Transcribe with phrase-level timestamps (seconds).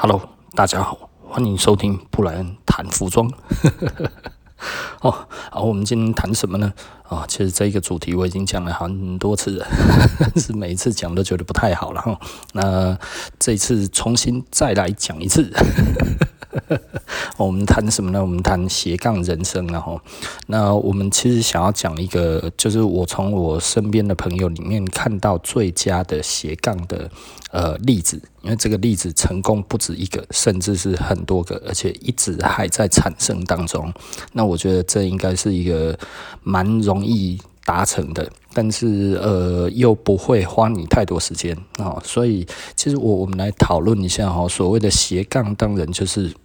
[0.00, 3.28] Hello，大家好，欢迎收听布莱恩谈服装。
[5.02, 6.72] 哦，好，我们今天谈什么呢？
[7.08, 9.66] 啊、其实这个主题我已经讲了很多次了，
[10.20, 12.16] 但 是每一次讲都觉得不太好了哈。
[12.52, 12.96] 那
[13.40, 15.52] 这次重新再来讲一次。
[17.36, 18.20] 我们谈什么呢？
[18.20, 20.00] 我们谈斜杠人生，然后，
[20.46, 27.10] 那我们其实想要讲一个，就是我从我身边的朋友里面看到最佳的斜杠的
[27.50, 33.92] 呃例子，因为这个例子成功不止一个，甚至是很多个，而且一直还在产生当中。
[34.32, 35.98] 那我觉得这应该是一个
[36.42, 42.02] 蛮容易达成的，但是呃又不会花你太多时间啊。
[42.04, 42.44] 所以
[42.74, 46.34] 其实我我们来讨论一下哈，所谓的斜杠，当然就是。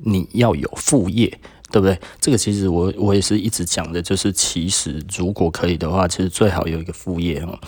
[0.00, 1.28] 你要有副业，
[1.72, 1.98] 对不对？
[2.20, 7.58] 这个其实我我也是一直讲的，就是其实如果可以的话，其实最好有一个副业哈。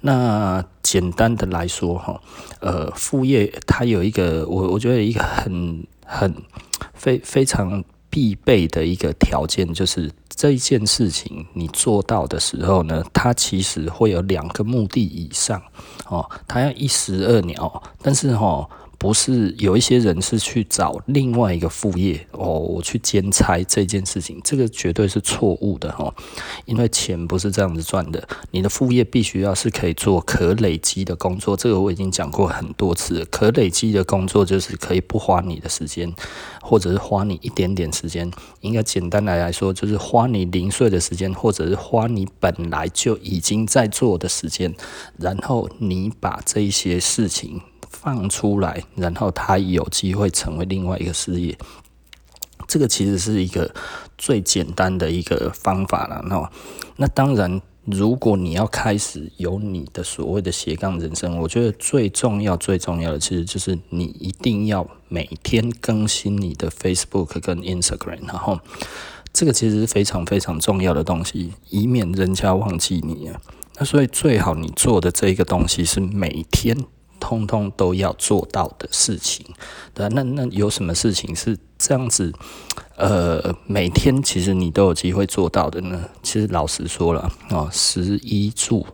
[0.00, 2.20] 那简单的来说哈，
[2.60, 6.34] 呃，副业它有一个我我觉得一个很很
[6.94, 15.62] 非非常必备的一个条件，就是这一件事情你做到的时候呢，它其实会有两个目的以上
[16.08, 18.68] 哦，它要一石二鸟，但是哈。
[18.98, 26.12] 不是有一些人是去找另外一个副业哦，我去兼差这件事情，这个绝对是错误的哈，
[26.64, 28.28] 因为钱不是这样子赚的。
[28.50, 33.24] 你的副业必须要是可以做可累积的工作，这个我已经讲过很多次。
[33.30, 36.12] 可累积的工作就是可以不花你的时间，
[36.60, 38.28] 或者是花你一点点时间。
[38.62, 44.74] 应该简单来来说，就是花你零碎的时间，或者是花你本来就已经在做的时间，
[45.18, 47.60] 然后你把这一些事情。
[47.90, 51.56] 放出来，然后他有机会成为另外一个事业，
[52.66, 53.74] 这个其实是一个
[54.16, 56.22] 最简单的一个方法了。
[56.26, 56.50] 那
[56.96, 68.60] 那当然，如果你要开始有你的所谓的斜杠人生，我觉得最重要、最重要的其实就是你一定要每天更新你的 Facebook 跟 Instagram，然后
[69.32, 73.40] 这个其实是非常非常重要的东西，以免人家忘记你啊。
[73.78, 76.76] 那所以最好你做的这一个东西是每天。
[77.20, 79.44] 通通都要做到的事情，
[79.94, 82.32] 对，那那有什么事情是这样子？
[82.96, 86.08] 呃，每天其实你都有机会做到的呢？
[86.22, 88.86] 其实老实说了哦，十一住，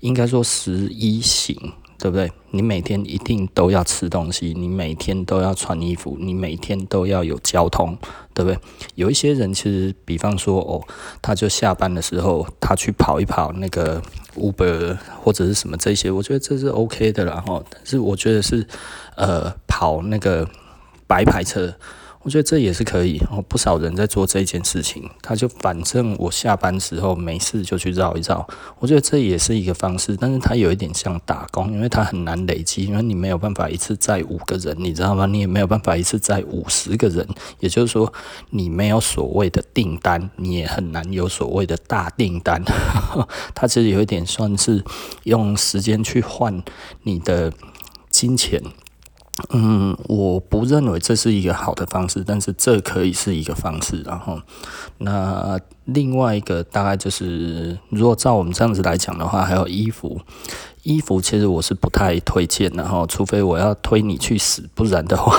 [0.00, 1.72] 应该说十一行。
[1.98, 2.30] 对不对？
[2.50, 7.96] 你每天一定都要吃东西，你每天都要穿衣服，你每天都要有交通，
[8.34, 8.58] 对不对？
[8.96, 10.86] 有一些人其实，比方说哦，
[11.22, 14.00] 他就下班的时候，他去跑一跑那个
[14.36, 17.62] Uber 或者是什么这些，我觉得这是 OK 的啦哈。
[17.70, 18.66] 但是我觉得是
[19.16, 20.48] 呃，跑那个
[21.06, 21.74] 白牌车。
[22.26, 28.44] 我觉得这也是可以哦，不少人在做这件事情，他就反正我下班时候没事就去绕一绕，
[28.80, 35.26] 我觉得这也是一个方式，但是它有一点像打工，因为它很难累积，因为你没有办法一次载五个人，你知道吗？
[35.26, 37.24] 你也没有办法一次载五十个人，
[37.60, 38.12] 也就是说，
[38.50, 42.60] 你没有所谓的订单，你也很难有所谓的大订单，
[43.54, 44.84] 它其实有一点算是
[45.22, 46.60] 用时间去换
[47.04, 47.52] 你的
[48.10, 48.60] 金钱。
[49.50, 54.02] 嗯，我不认为这是一个好的方式，但是这可以是一个方式。
[54.02, 54.40] 然后，
[54.98, 60.20] 那另外一个大概就是，如果照我们这样子来讲的话，还有衣服，
[60.84, 62.88] 衣服其实我是不太推荐的。
[62.88, 65.38] 哈，除非我要推你去死，不然的话，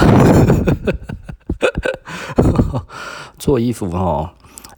[3.40, 4.30] 做衣服哦，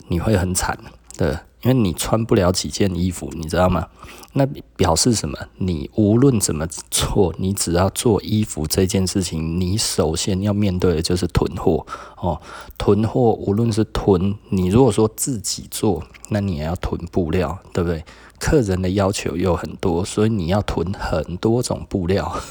[0.08, 0.78] 你会很惨
[1.18, 1.42] 的。
[1.62, 3.88] 因为你穿不了几件衣服，你知道吗？
[4.34, 5.38] 那表示什么？
[5.58, 11.86] 你无论怎么做，你只要做衣服这件事情，你首先要面对的就是囤货
[12.18, 12.40] 哦。
[12.78, 18.06] 囤货，无论是囤，你如果说自己做，那你也要囤布料，对不对？
[18.40, 22.32] 客人的要求又很多，所以你要囤很多种布料。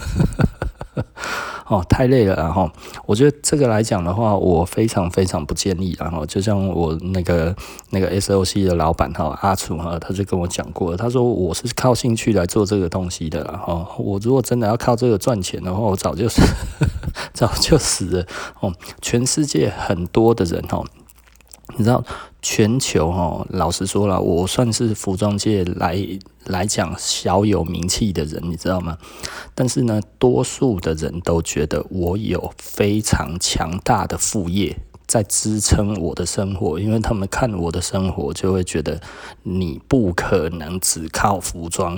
[1.69, 2.69] 哦，太累了，然后
[3.05, 5.95] 我觉得这个来讲的话，我非常非常不建议。
[6.01, 7.55] 然后就像我那个
[7.91, 13.45] 那个 SOC 的老板哈阿楚哈，他就跟我讲过，他说我是靠兴趣来做这个东西的。
[13.45, 16.27] 然后我如果真的要靠这个赚钱的话，我早就
[17.35, 18.27] 早就死了。
[18.61, 20.83] 哦，全世界很多的人哦。
[21.79, 22.05] 你知道
[22.43, 25.97] 全球哦，老实说了，我算是服装界来
[26.47, 28.99] 来讲小有名气的人，你知道吗？
[29.55, 34.77] 但是呢，多数的人都觉得我有非常强大的副业
[35.07, 39.01] 在支撑我的生活，因为他们看我的生活就会觉得
[39.45, 41.97] 你不可能只靠服装，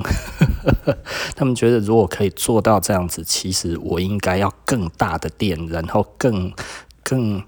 [1.35, 6.53] 他们觉得如果可以做到这样子，其实我应该要更大的店，然后更
[7.03, 7.43] 更。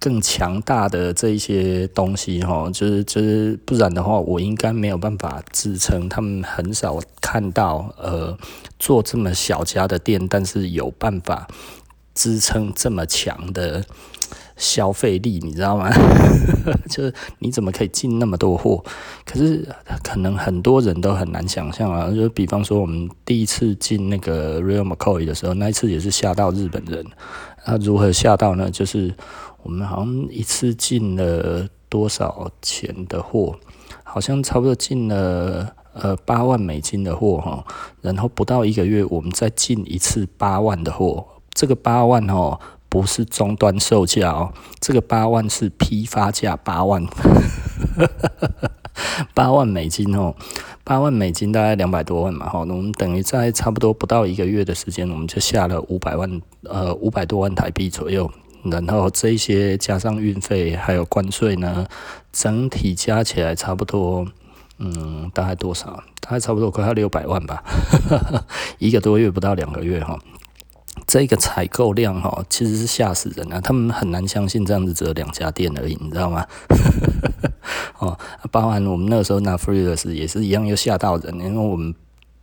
[0.00, 6.08] 更强大的这一些东西哈，就是就是不然的话，我应该没有办法支撑。
[6.08, 8.36] 他们很少看到呃
[8.78, 11.46] 做这么小家的店，但是有办法
[12.14, 13.84] 支撑这么强的。
[14.56, 15.90] 消费力，你知道吗？
[16.86, 18.84] 就是你怎么可以进那么多货？
[19.24, 19.66] 可是
[20.02, 22.10] 可能很多人都很难想象啊。
[22.10, 27.02] 就比方说，我们第一次进那个 Real McCoy 的时候，那一次也是吓到日本人。
[27.66, 28.70] 那如何吓到呢？
[28.70, 29.14] 就是
[29.62, 33.54] 我们好像一次进了多少钱的货？
[34.04, 37.64] 好像差不多进了呃八万美金的货哈。
[38.00, 41.26] 然后不到一个月，我们再进一次八万的货。
[41.52, 42.58] 这个八万哦。
[42.90, 47.06] 不是终端售价哦，这个八万是批发价八万，
[49.32, 50.34] 八万美金哦，
[50.82, 58.28] 八万美金大概两百多万嘛，哈，我们等于在差不多不到一个月的时间，我们就下了五百万，呃，五百多万台币左右，
[58.64, 61.86] 然后这些加上运费还有关税呢，
[62.32, 64.26] 整体加起来差不多，
[64.78, 66.02] 嗯，大概多少？
[66.20, 67.62] 大概差不多快要六百万吧，
[68.78, 70.18] 一个多月不到两个月哈。
[71.06, 73.60] 这个采购量哈，其实是吓死人啊！
[73.60, 76.44] 他们很难相信这样子只有两家店而已，你知道吗？
[77.98, 78.16] 哦，
[78.50, 81.94] 包含我们那个时候拿 Freeless 也是一样，又吓到人，因为我们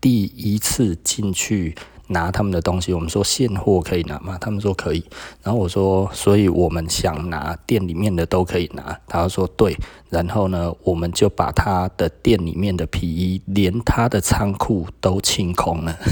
[0.02, 1.76] 第一次进去
[2.08, 4.38] 拿他们的东西，我们说现货可以拿吗？
[4.40, 5.04] 他们说可以，
[5.44, 9.78] 然后我说，所以我们想拿店里面的都可以拿，他说对，
[10.10, 15.98] 然后呢，我们就把他的店里面的皮衣连他的仓库都清空了。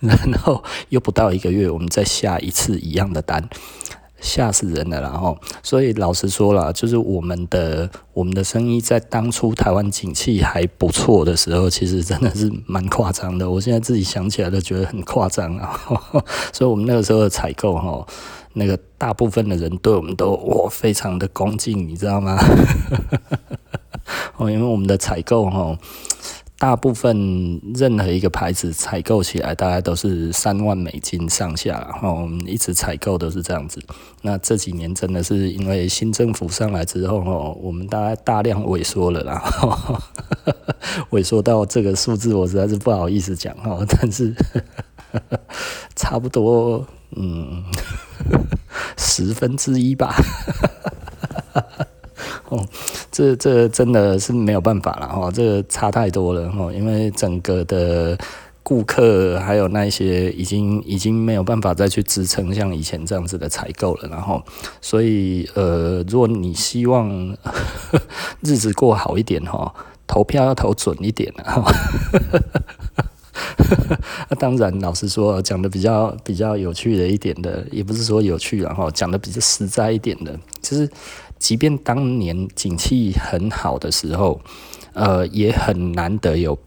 [0.00, 3.48] 然后又不到一个月，我们再下一次一样的单，
[4.24, 5.00] 吓死人了。
[5.00, 13.48] 然后，所以老实说了，就是我们的我们的生意在当初台湾景气还不错的时候，其实真的是蛮夸张的。
[13.48, 15.78] 我现在自己想起来都觉得很夸张啊。
[16.52, 18.06] 所以，我们那个时候的采购哈，
[18.54, 22.38] 那个大部分的人对我们都哇非常的恭敬，你知道吗？
[24.38, 25.78] 哦，因为我们的采购哈。
[26.64, 33.78] 大部分任何一个牌子采购起来大概都是三万美金上下，然后我们一直采购都是这样子。
[34.22, 39.42] 那这几年真的是因为新政府上来之后哦，我们大概大量萎缩了啦，
[41.12, 44.34] 萎缩到这个数字我实在是不好意思讲哦，但是
[45.94, 47.62] 差不多嗯
[48.96, 50.16] 十分之一吧。
[53.14, 58.18] 这这真的是没有办法了哈，这差太多了哈，因为整个的
[58.64, 64.42] 顾客还有那些已经已经没有办法再去支撑像以前这样子的采购了，然后
[64.80, 67.36] 所以呃，如果你希望
[68.40, 69.72] 日子过好一点哈，
[70.08, 71.62] 投票要投准一点啊。
[74.28, 80.90] 那当然，老实说，讲的比较比较有趣的一点的，也不是说有趣，然后讲的比较实在一点的，就是。
[81.44, 84.40] 即便当年景气很好的时候，
[84.94, 86.58] 呃，也很难得有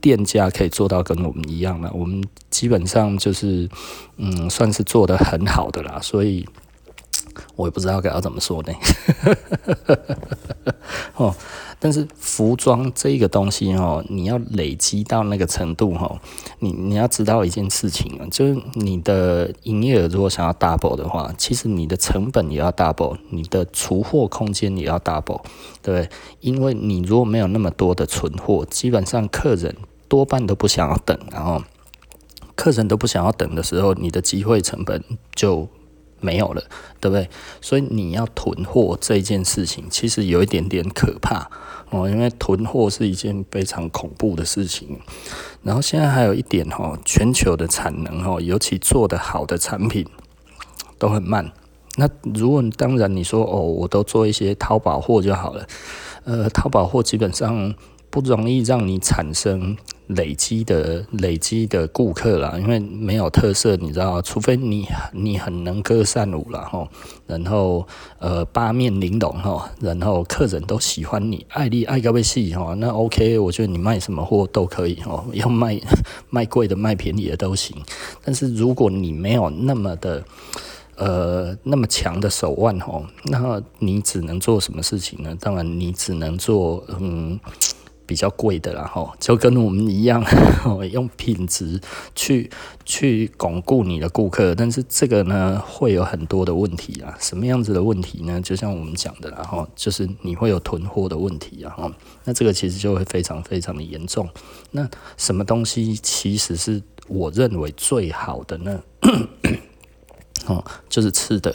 [0.00, 1.92] 店家可以做到跟我们一样了。
[1.92, 3.68] 我们基本上就是，
[4.16, 6.48] 嗯，算是做得很好的啦，所以
[7.56, 8.72] 我也不知道该要怎么说呢。
[11.16, 11.34] 哦。
[11.80, 16.18] 但是服装这个东西哦，你要累积到那个程度哦，
[16.58, 25.40] 你你要知道一件事情啊，就是你的营业额如果想要 double 的话，其实你的成本也要 double，你的储货空间也要 double，
[25.80, 26.10] 对不对？
[26.40, 29.76] 因为你如果没有那么多的存货，基本上客人
[30.08, 31.62] 多半都不想要等，然后
[32.56, 35.68] 客人都不想要等的时候，你的机会成本就
[36.20, 36.62] 没有了，
[37.00, 37.28] 对不对？
[37.60, 41.50] 所以你要囤货这件事情，其实有一点点可怕
[41.90, 45.00] 哦，因为囤货是一件非常恐怖的事情。
[45.62, 50.06] 然后现在还有一点哦，全球的产能哦，尤其做得好的产品
[50.98, 51.52] 都很慢。
[51.96, 55.66] 那如果当然你说哦，我都做一些淘宝货就好了，
[56.24, 57.74] 呃，淘宝货基本上
[58.10, 59.76] 不容易让你产生。
[60.08, 66.88] 累积的累积的顾客啦，因为没有特色，你知道，除非你你很能歌善舞啦吼，
[67.26, 67.86] 然后
[68.18, 75.78] 呃八面玲珑哈，然后客人都喜欢你，爱丽爱到要死哈，那 OK，我觉得你卖什么货都可以哈，要卖
[76.30, 77.76] 卖贵的卖便宜的都行。
[78.24, 80.24] 但是如果你没有那么的
[80.96, 85.36] 呃那么强的手腕吼，那你只能做什么事情呢？
[85.38, 87.38] 当然你只能做嗯。
[88.08, 90.24] 比较贵的啦，吼，就跟我们一样，
[90.90, 91.78] 用品质
[92.14, 92.50] 去
[92.86, 97.14] 去巩固你的顾客，但是这个呢，会有很多的问题啊。
[97.20, 98.40] 什么样子的问题呢？
[98.40, 101.76] 就像我们讲的，然后就是你会有囤货的问题啊，
[102.24, 104.26] 那这个其实就会非常非常的严重。
[104.70, 104.88] 那
[105.18, 108.82] 什么东西其实是我认为最好的呢？
[110.46, 111.54] 哦，就是吃的，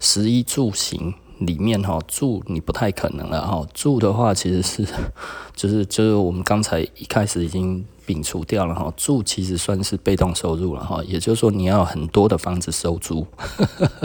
[0.00, 1.14] 食衣住行
[1.46, 3.66] 里面哈，住你不太可能了哈。
[3.72, 4.86] 住的话其实是，
[5.54, 8.92] 就是就是我们刚才一开始已经摒除掉了哈。
[8.96, 13.26] 住其实算是被动收入了哈，也就是说你要很多的房子收租，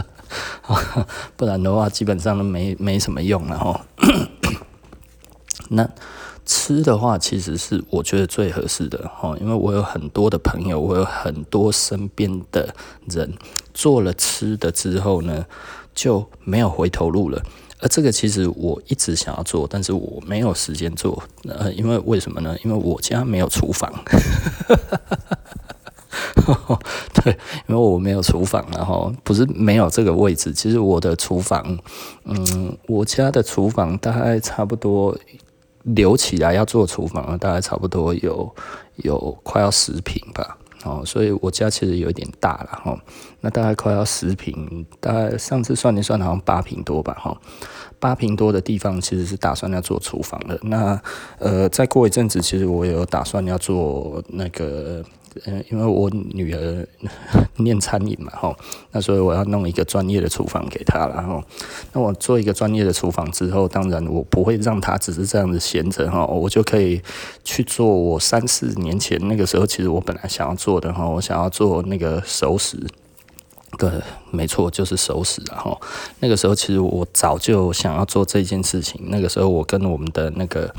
[1.36, 3.82] 不然的话基本上都没没什么用了哈。
[5.70, 5.90] 那。
[6.50, 12.74] 吃的话，其实是我觉得最合适的哈，因为我有很多的朋友，我有很多身边的
[13.10, 13.34] 人
[13.74, 15.46] 做了吃的之后呢，
[15.98, 17.42] 就没有回头路了。
[17.82, 21.22] 而这个其实我一直想要做，但是我没有时间做。
[21.50, 22.56] 呃，因为为什么呢？
[22.64, 23.92] 因为我家没有厨房。
[27.14, 27.38] 对，
[27.68, 30.54] 因为我没有厨房，然后不是没有这个位置。
[30.54, 31.78] 其实我的厨房，
[32.26, 35.18] 嗯，我家的厨房大概差不多。
[35.96, 38.54] 留起来要做厨房，大概差不多有
[38.98, 42.98] 有快要十平吧，哦，所以我家其实有一点大了哈，
[43.42, 47.36] 那大概快要十平，大概上次算一算好像八平多吧，哈，
[48.00, 51.02] 八平多的地方其实是打算要做厨房的，那
[51.40, 55.04] 呃，再过一阵子，其实我有打算要做那个。
[55.46, 56.88] 嗯，因为我女儿
[57.58, 58.56] 念餐饮嘛，吼，
[58.92, 61.44] 那所以我要弄一个专业的厨房给她，然后，
[61.94, 67.02] 那我做一个专业的厨房之后，当然我不会让她只是这样子闲着，哈，我就可以
[67.44, 72.78] 去做我三四年前那个时候，其实我本来想要做的，哈，我想要做那个熟食。
[73.78, 73.92] 对，
[74.32, 75.42] 没错，就是熟食。
[75.52, 75.80] 然后
[76.20, 79.00] 那个时候，其实我早就想要做这件事情。
[79.10, 80.74] 那个时候，我跟我们的那个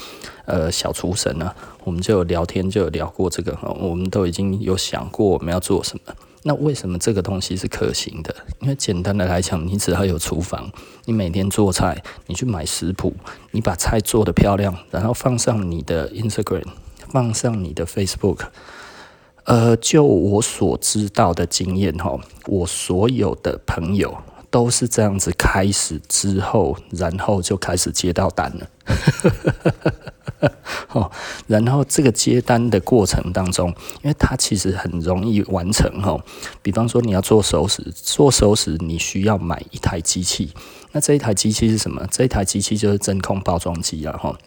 [0.47, 3.57] 呃小厨神呢，我们就有聊天，就有聊过这个。
[3.79, 6.13] 我们都已经有想过我们要做什么。
[6.43, 8.35] 那为什么这个东西是可行的？
[8.61, 10.71] 因为简单的来讲，你只要有厨房，
[11.05, 13.15] 你每天做菜，你去买食谱，
[13.51, 16.65] 你把菜做得漂亮，然后放上你的 Instagram，
[17.11, 18.47] 放上你的 Facebook。
[19.49, 24.15] 呃，就我所知道的经验哈，我所有的朋友
[24.51, 28.69] 都是这样子开始之后，然后就开始接到单了。
[30.93, 31.11] 哦，
[31.47, 33.71] 然后这个接单的过程当中，
[34.03, 36.23] 因为它其实很容易完成哈。
[36.61, 40.53] 比方说你要做熟食，做熟食你需要买一台机器，
[40.93, 42.07] 那这一台机器是什么？
[42.11, 44.39] 这一台机器就是真空包装机啊哈。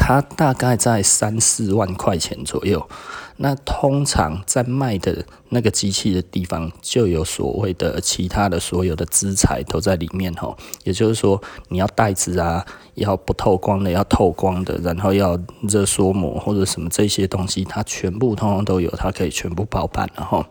[0.00, 2.88] 它大概在三四万块钱左右。
[3.36, 10.56] 那通常在卖的那个机器的地方，就有所谓的其他的所有的资材都在里面哈。
[10.84, 12.64] 也就是说，你要袋子啊，
[12.94, 20.46] 要不透光的，要透光的，然后要热缩膜或者什么这些东西，它全部通通都有，它可以全部包办了哈。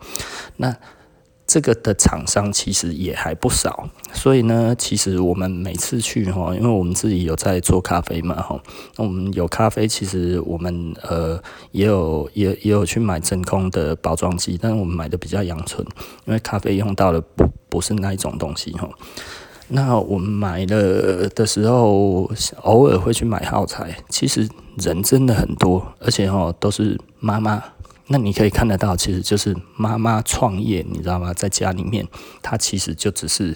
[0.57, 0.75] 那
[1.49, 8.61] 这个的厂商其实也还不少，所以呢，其实我们每次去哈，因为我们自己有在做咖啡嘛哈，
[8.95, 11.41] 那我们有咖啡，其实我们呃
[11.71, 15.83] 也有也也有去买真空的包装机，但是我们买的比较阳春，
[16.25, 18.87] 因为咖啡用到的不不是那一种东西哈。
[19.69, 22.29] 那我们买了的时候，
[22.61, 27.63] 偶尔会去买耗材，其实人真的很多，而且哈都是妈妈。
[28.11, 31.31] 那你可以看得到，其实就是妈妈创业，你知道吗？
[31.31, 32.07] 在家里面，
[32.41, 33.55] 她其实就只是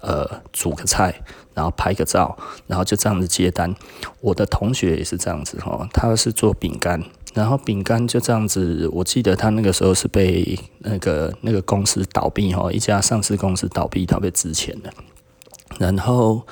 [0.00, 1.22] 呃煮个菜，
[1.54, 3.72] 然后拍个照，然后就这样子接单。
[4.20, 7.00] 我的同学也是这样子哈，他是做饼干，
[7.32, 8.88] 然后饼干就这样子。
[8.92, 14.90] 我记得他那个时候是被那个那个公司倒闭哈，一家上市公司倒闭，他被资遣了，
[15.78, 16.44] 然后。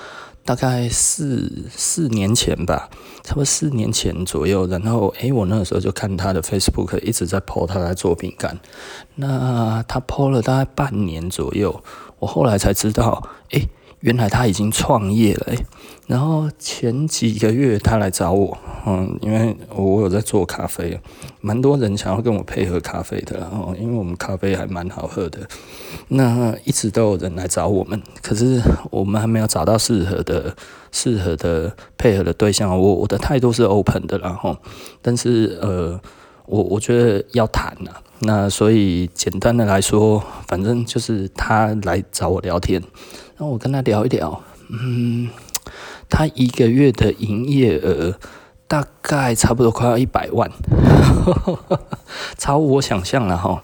[0.45, 2.91] 大概四四年前吧，
[3.23, 4.67] 差不多四年前左右。
[4.67, 8.59] 然后，诶，我那个时候就看他的 Facebook 一直在 po 他在做饼干。
[9.17, 11.83] 那他 po 了大概半年左右，
[12.19, 13.69] 我后来才知道，诶。
[14.00, 15.66] 原来他已经创业了，欸，
[16.07, 20.99] 然后前几个月他来找我，嗯，因为我有在做咖啡，
[21.42, 25.40] 蛮多人想要跟我配合咖啡的，然后因为我们咖啡还蛮好喝的，
[26.09, 30.57] 那一直都有人来找我们，可是我们还没有找到适合的、
[30.90, 32.71] 适合的配合的对象。
[32.71, 34.57] 我我的态度是 open 的，然后，
[35.02, 36.00] 但是呃，
[36.47, 37.90] 我我觉得要谈呐，
[38.21, 42.83] 那所以简单的来说，反正就是他来找我聊天。
[43.41, 45.31] 那我跟他聊一聊，嗯，
[46.11, 48.15] 他一个月的营业额
[48.69, 50.53] 大概差不多快要一百万，
[52.37, 53.63] 超我想象了哈。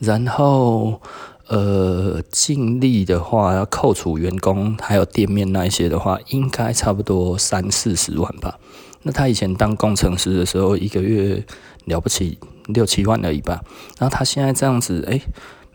[0.00, 1.00] 然后，
[1.46, 8.58] 呃，净利的话要扣除员工还有店面那一些的话，应该差不多三四十万吧。
[9.02, 11.40] 那他以前当工程师的时候，一个月
[11.84, 13.62] 了不起六七万而已吧。
[14.00, 15.20] 然后他现在这样子，哎，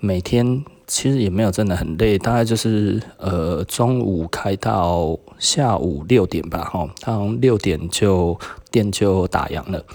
[0.02, 0.66] 每天。
[0.88, 8.40] 其实也没有真的很累，大概就是呃中午开到下午六点吧，哈，他好像六点就
[8.72, 9.86] 店就打烊了，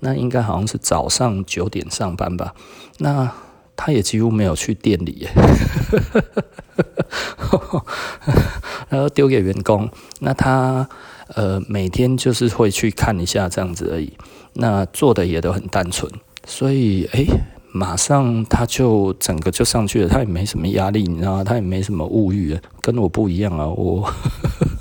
[0.00, 2.54] 那应该好像是早上九点上班吧，
[2.98, 3.28] 那。
[3.74, 5.30] 他也几乎没有去店里耶，
[8.88, 9.88] 然后丢给员工。
[10.20, 10.86] 那他
[11.34, 14.12] 呃每天就是会去看一下这样子而已。
[14.52, 16.08] 那做的也都很单纯，
[16.46, 17.26] 所以诶。
[17.72, 21.44] 马上他就整个就上去了，他也没什么压力，你知道吗？
[21.44, 23.66] 他也没什么物欲，跟我不一样啊！
[23.66, 24.06] 我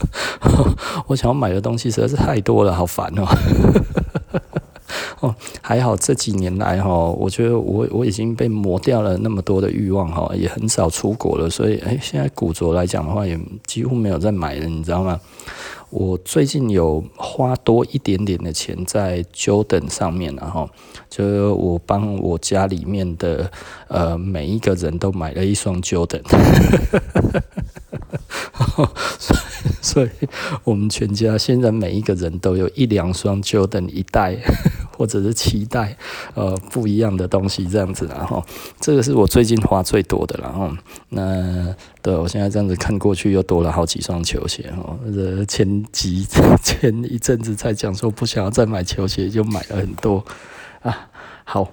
[1.08, 3.26] 我想要买的东西实在是太多了，好烦哦！
[5.22, 15.18] 哦，还好这几年来哈，我觉得我我已经被磨掉了那么多的欲望哈，也很少出国了，所以诶，现在古着来讲的话，也几乎没有在买了，你知道吗？
[15.92, 20.70] 我最近有花多一点点的钱在 Jordan 上面，然后
[21.10, 23.52] 就我帮我家里面的
[23.90, 26.22] 呃每一个人都买了一双 Jordan，
[29.20, 29.40] 所以
[29.82, 30.10] 所以
[30.64, 34.38] 我们全家现在每一个人都有一两双就等一代。
[34.98, 35.98] 或者是期待
[36.36, 38.46] 呃不一样的东西这样子，然后
[38.80, 40.72] 这个是我最近花最多的，然后
[41.10, 44.96] 那对我现在这样子看过去又多了好几双球鞋哦。
[45.12, 46.24] 这前几
[46.62, 50.24] 前一阵子在讲说不想要再买球鞋，就买了很多
[50.84, 51.10] 啊。
[51.46, 51.68] 好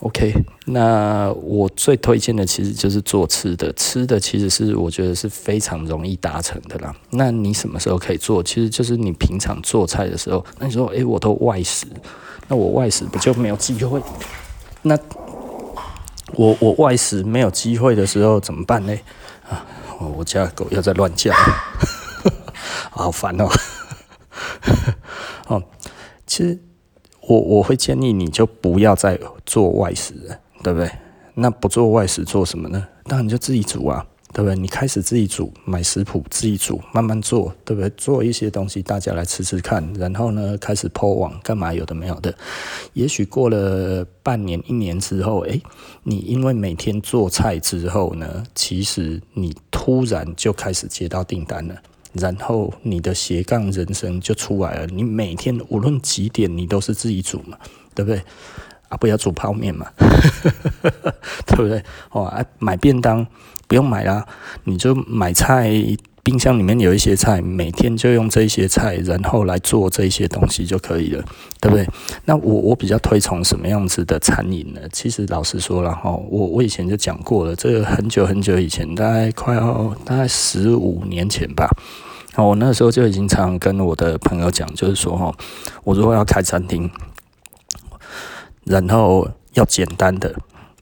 [0.00, 0.34] ，OK，
[0.66, 6.94] 那我最推荐的其实就是做吃的，吃的其实是我觉得是非常容易达成的啦。
[7.10, 8.42] 那你什么时候可以做？
[8.42, 10.44] 其实就是你平常做菜的时候。
[10.58, 11.86] 那你说，诶、我都外食。
[12.48, 14.02] 那我外食不就没有机会？
[14.82, 14.98] 那
[16.34, 18.96] 我我外食没有机会的时候怎么办呢？
[19.48, 19.66] 啊，
[20.16, 21.32] 我家狗又在乱叫，
[22.90, 23.48] 好烦哦！
[25.48, 25.62] 哦，
[26.26, 26.58] 其实
[27.30, 30.90] 我我会建议你就不要再做外食了，对不对？
[31.34, 32.86] 那不做外食做什么呢？
[33.06, 34.04] 那你就自己煮啊。
[34.32, 34.54] 对不对？
[34.54, 37.90] 你开始自己煮，买食谱自己煮，慢慢做，对不对？
[37.96, 39.84] 做一些东西，大家来吃吃看。
[39.98, 42.32] 然后呢，开始 po 网，干嘛有的没有的。
[42.92, 45.60] 也许过了半年、一年之后，诶，
[46.04, 51.74] 你因为每天做菜之后呢，其实你突然就开始接到订单了。
[52.12, 54.86] 然后你的斜杠人生就出来了。
[54.86, 57.56] 你每天无论几点，你都是自己煮嘛，
[57.94, 58.22] 对不对？
[58.88, 59.86] 啊，不要煮泡面嘛，
[61.46, 61.82] 对不对？
[62.10, 63.26] 哦，啊，买便当。
[63.68, 64.26] 不用买啦，
[64.64, 65.70] 你就买菜，
[66.22, 71.24] 冰箱里面有一些菜，每天就用这些菜，然后来做这些东西就可以了，
[71.60, 71.86] 对不对？
[72.24, 74.80] 那我我比较推崇什么样子的餐饮呢？
[74.92, 81.68] 其实老实说了哈，我我以前就讲过了，这个很久很久以前，大概快要大概十五年前吧，
[82.36, 85.34] 我那时候就已经常跟我的朋友讲，就是说哈，
[85.84, 86.90] 我如果要开餐厅，
[88.64, 90.34] 然后要简单的。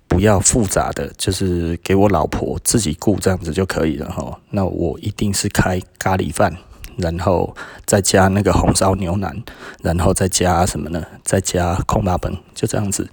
[0.08, 4.40] 不要复杂的，就是给我老婆自己顾这样子就可以了哈。
[4.50, 6.56] 那我一定是开咖喱饭，
[6.96, 9.40] 然后再加那个红烧牛腩，
[9.82, 11.04] 然后再加什么呢？
[11.22, 13.08] 再加焢肉饭，就这样子。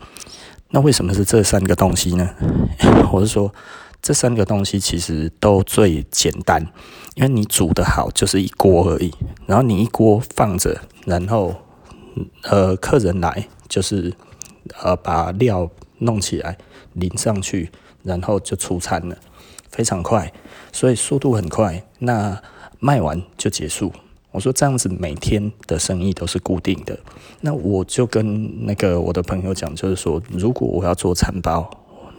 [0.69, 2.29] 那为什么是这三个东西呢？
[3.11, 3.53] 我是说，
[4.01, 6.65] 这三个东西其实都最简单，
[7.15, 9.13] 因为你煮得好就是一锅而已。
[9.45, 11.53] 然后你一锅放着，然后
[12.43, 14.13] 呃客人来就是
[14.81, 16.57] 呃把料弄起来。
[16.95, 17.69] 淋上去，
[18.03, 19.15] 然后就出餐了，
[19.69, 20.33] 非常快，
[20.73, 21.81] 所以速度很快。
[21.99, 22.37] 那
[22.79, 23.93] 卖完就结束。
[24.31, 26.99] 我说这样子每天的生意都是固定的。
[27.39, 31.69] 那我就跟那个我的朋友讲，就是说，如果我要做餐包，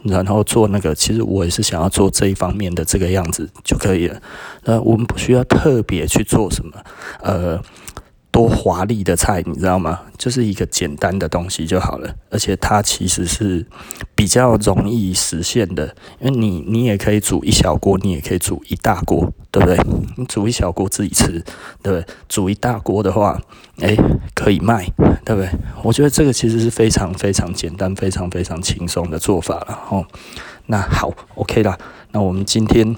[0.03, 4.19] 然后做那个，其实我也是想要做这一方面的这个样子就可以了。
[4.63, 6.71] 那我们不需要特别去做什么，
[7.21, 7.61] 呃。
[8.37, 9.99] 多华丽的菜，你知道吗？
[10.15, 13.65] 就是一个简单的东西就好了，而且它其实是
[14.13, 15.87] 比较容易实现的，
[16.19, 19.75] 因为你你也可以煮一小锅，你也可以煮一大锅，对不对？
[20.17, 21.43] 你煮一小锅自己吃，
[21.81, 22.05] 对不对？
[22.29, 23.41] 煮一大锅的话，
[23.79, 23.97] 诶，
[24.35, 24.85] 可以卖，
[25.25, 25.49] 对不对？
[25.81, 29.79] 我觉得这个其实是非常非常简单、非常非常轻松的做法了。
[29.89, 30.05] 哦，
[30.67, 31.75] 那好，OK 啦，
[32.11, 32.95] 那我们今天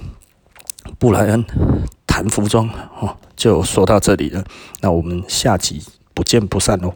[0.97, 1.45] 布莱恩。
[2.11, 2.67] 谈服装
[2.99, 4.43] 哦，就说到这里了。
[4.81, 5.81] 那我们下集
[6.13, 6.93] 不见不散哦。